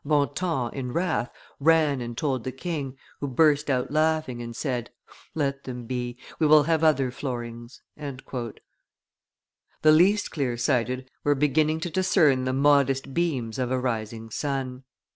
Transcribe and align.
Bontemps, 0.03 0.75
in 0.75 0.91
wrath, 0.93 1.29
ran 1.59 2.01
and 2.01 2.17
told 2.17 2.43
the 2.43 2.51
king, 2.51 2.97
who 3.19 3.27
burst 3.27 3.69
out 3.69 3.91
laughing 3.91 4.41
and 4.41 4.55
said, 4.55 4.89
'Let 5.35 5.65
them 5.65 5.85
be; 5.85 6.17
we 6.39 6.47
will 6.47 6.63
have 6.63 6.83
other 6.83 7.11
floorings.'" 7.11 7.83
The 7.97 8.31
least 9.83 10.31
clear 10.31 10.57
sighted 10.57 11.07
were 11.23 11.35
beginning 11.35 11.81
to 11.81 11.91
discern 11.91 12.45
the 12.45 12.51
modest 12.51 13.13
beams 13.13 13.59
of 13.59 13.69
a 13.69 13.77
rising 13.77 14.31
sun. 14.31 14.85